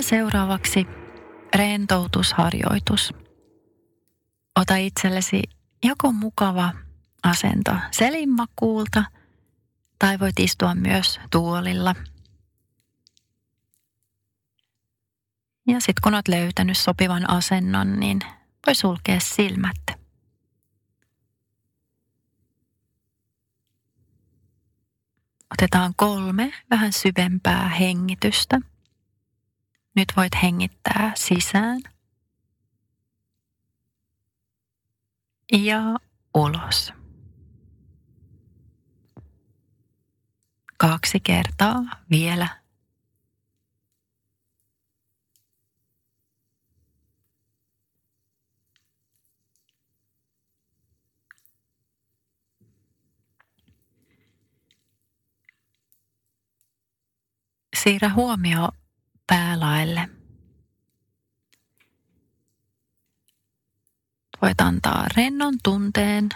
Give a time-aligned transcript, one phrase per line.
[0.00, 0.86] Seuraavaksi
[1.54, 3.14] rentoutusharjoitus.
[4.56, 5.42] Ota itsellesi
[5.84, 6.72] joko mukava
[7.22, 9.04] asento selinmakuulta
[9.98, 11.94] tai voit istua myös tuolilla.
[15.66, 18.18] Ja sitten kun olet löytänyt sopivan asennon, niin
[18.66, 19.98] voi sulkea silmät.
[25.52, 28.60] Otetaan kolme vähän syvempää hengitystä.
[29.98, 31.80] Nyt voit hengittää sisään
[35.52, 35.80] ja
[36.34, 36.92] ulos.
[40.76, 42.48] Kaksi kertaa vielä.
[57.76, 58.68] Siirrä huomio
[59.28, 60.08] päälaelle.
[64.42, 66.28] Voit antaa rennon tunteen,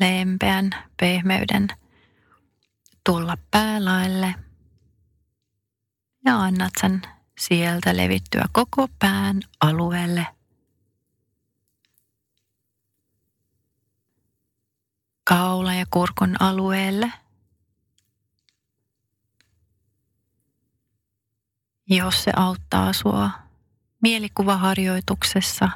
[0.00, 1.68] lempeän pehmeyden
[3.04, 4.34] tulla päälaelle
[6.24, 7.02] ja annat sen
[7.38, 10.26] sieltä levittyä koko pään alueelle.
[15.24, 17.12] Kaula ja kurkun alueelle–
[21.90, 23.30] Jos se auttaa sua
[24.02, 25.70] mielikuvaharjoituksessa,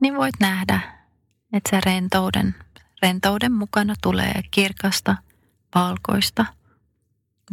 [0.00, 0.80] niin voit nähdä,
[1.52, 2.54] että se rentouden,
[3.02, 5.16] rentouden mukana tulee kirkasta,
[5.74, 6.46] valkoista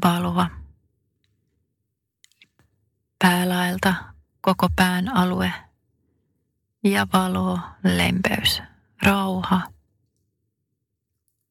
[0.03, 0.50] valoa.
[3.20, 3.94] Päälaelta
[4.42, 5.53] koko pään alue
[6.84, 8.62] ja valo, lempeys,
[9.02, 9.62] rauha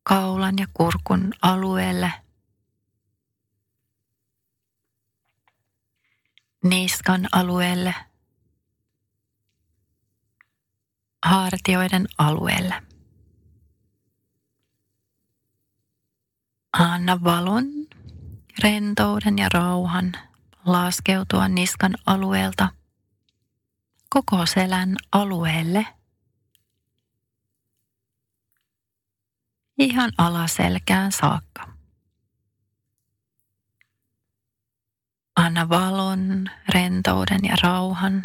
[0.02, 2.12] kaulan ja kurkun alueelle–
[6.62, 7.94] niskan alueelle,
[11.24, 12.82] hartioiden alueelle.
[16.72, 17.64] Anna valon,
[18.62, 20.12] rentouden ja rauhan
[20.64, 22.68] laskeutua niskan alueelta
[24.08, 25.86] koko selän alueelle.
[29.78, 31.71] Ihan alaselkään saakka.
[35.52, 38.22] Anna valon, rentouden ja rauhan.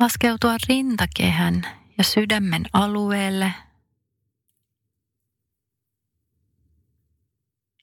[0.00, 1.66] Laskeutua rintakehän
[1.98, 3.54] ja sydämen alueelle.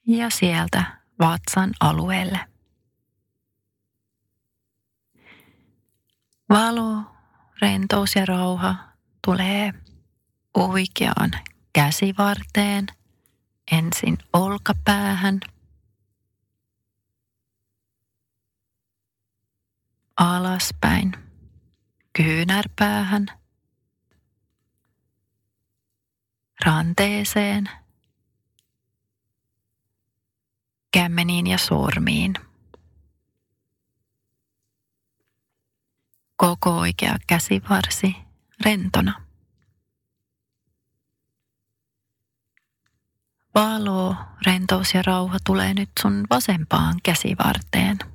[0.07, 0.83] Ja sieltä
[1.19, 2.39] vatsan alueelle.
[6.49, 7.03] Valo,
[7.61, 8.75] rentous ja rauha
[9.25, 9.73] tulee
[10.53, 11.31] oikeaan
[11.73, 12.87] käsivarteen,
[13.71, 15.39] ensin olkapäähän–
[20.29, 21.11] alaspäin,
[22.13, 23.25] kyynärpäähän,
[26.65, 27.69] ranteeseen,
[30.91, 32.33] kämmeniin ja sormiin.
[36.35, 38.15] Koko oikea käsivarsi
[38.65, 39.21] rentona.
[43.55, 47.97] Valo, rentous ja rauha tulee nyt sun vasempaan käsivarteen–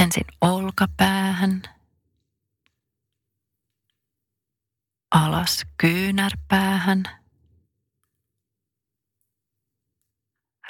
[0.00, 1.62] Ensin olkapäähän,
[5.10, 7.02] alas kyynärpäähän,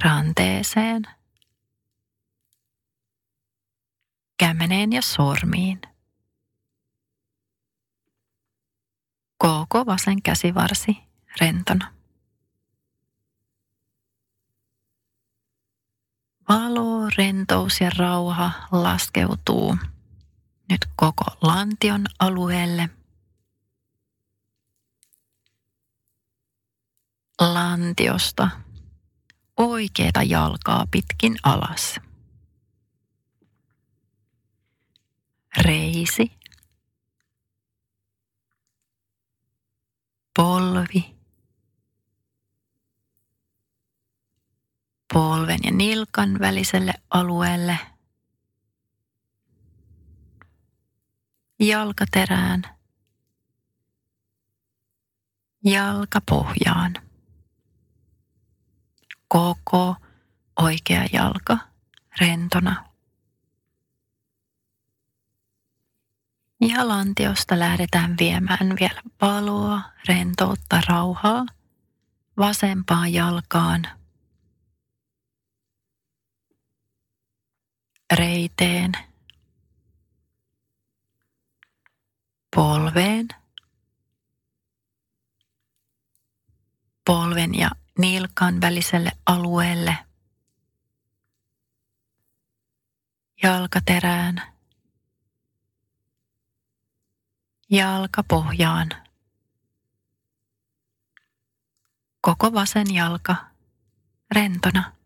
[0.05, 1.03] ranteeseen,
[4.39, 5.81] kämeneen ja sormiin.
[9.39, 10.97] Koko vasen käsivarsi
[11.41, 12.00] rentona.
[16.51, 19.77] Valo, rentous ja rauha laskeutuu
[20.69, 22.89] nyt koko lantion alueelle.
[27.41, 28.49] Lantiosta
[29.57, 32.01] oikeita jalkaa pitkin alas.
[35.65, 36.33] Reisi.
[40.37, 41.21] Polvi.
[45.13, 47.79] polven ja nilkan väliselle alueelle.
[51.61, 52.63] Jalkaterään.
[55.65, 56.95] Jalkapohjaan.
[59.29, 59.97] Koko
[60.59, 61.59] oikea jalka
[62.21, 62.85] rentona.
[66.61, 71.47] Ja lantiosta lähdetään viemään vielä paloa, rentoutta, rauhaa
[72.37, 73.89] vasempaan jalkaan–
[78.11, 78.93] reiteen,
[82.57, 83.29] polveen,
[87.05, 89.99] polven ja nilkan väliselle alueelle,
[93.43, 94.43] jalkaterään,
[97.71, 98.91] jalkapohjaan,
[102.21, 103.37] koko vasen jalka
[104.31, 105.00] rentona.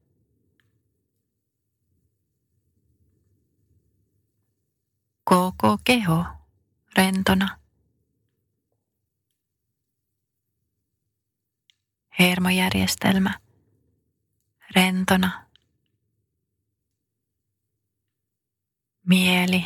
[5.25, 6.25] Koko keho
[6.97, 7.59] rentona.
[12.19, 13.35] Hermojärjestelmä
[14.77, 15.47] rentona.
[19.07, 19.65] Mieli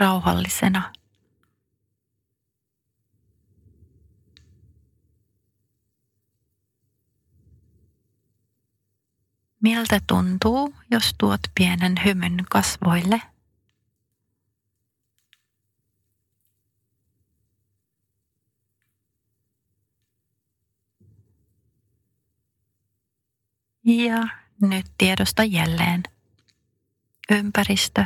[0.00, 0.92] rauhallisena.
[9.60, 13.22] Miltä tuntuu, jos tuot pienen hymyn kasvoille?
[23.88, 24.28] Ja
[24.60, 26.02] nyt tiedosta jälleen.
[27.30, 28.04] Ympäristö,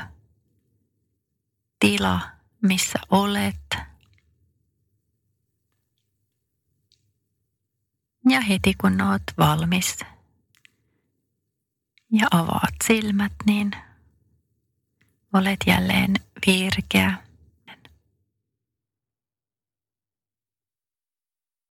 [1.81, 2.21] tila,
[2.61, 3.77] missä olet.
[8.29, 9.99] Ja heti kun oot valmis
[12.11, 13.71] ja avaat silmät, niin
[15.33, 16.15] olet jälleen
[16.47, 17.17] virkeä